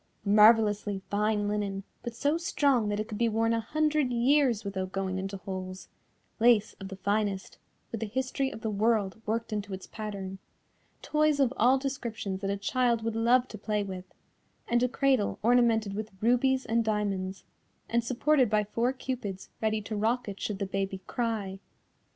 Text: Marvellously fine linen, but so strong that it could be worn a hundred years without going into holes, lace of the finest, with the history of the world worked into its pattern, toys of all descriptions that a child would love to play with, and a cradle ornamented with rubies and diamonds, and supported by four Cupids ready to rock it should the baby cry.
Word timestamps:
Marvellously 0.25 1.03
fine 1.11 1.47
linen, 1.47 1.83
but 2.01 2.15
so 2.15 2.35
strong 2.35 2.89
that 2.89 2.99
it 2.99 3.07
could 3.07 3.19
be 3.19 3.29
worn 3.29 3.53
a 3.53 3.59
hundred 3.59 4.09
years 4.11 4.63
without 4.65 4.91
going 4.91 5.19
into 5.19 5.37
holes, 5.37 5.89
lace 6.39 6.73
of 6.79 6.87
the 6.87 6.95
finest, 6.95 7.59
with 7.91 8.01
the 8.01 8.07
history 8.07 8.49
of 8.49 8.61
the 8.61 8.69
world 8.71 9.21
worked 9.27 9.53
into 9.53 9.75
its 9.75 9.85
pattern, 9.85 10.39
toys 11.03 11.39
of 11.39 11.53
all 11.55 11.77
descriptions 11.77 12.41
that 12.41 12.49
a 12.49 12.57
child 12.57 13.03
would 13.03 13.15
love 13.15 13.47
to 13.49 13.59
play 13.59 13.83
with, 13.83 14.05
and 14.67 14.81
a 14.81 14.89
cradle 14.89 15.37
ornamented 15.43 15.93
with 15.93 16.09
rubies 16.19 16.65
and 16.65 16.83
diamonds, 16.83 17.43
and 17.87 18.03
supported 18.03 18.49
by 18.49 18.63
four 18.63 18.91
Cupids 18.93 19.49
ready 19.61 19.83
to 19.83 19.95
rock 19.95 20.27
it 20.27 20.39
should 20.41 20.57
the 20.57 20.65
baby 20.65 21.01
cry. 21.05 21.59